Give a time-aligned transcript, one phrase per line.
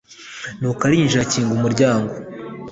[0.59, 2.11] Nuko arinjira akinga umuryango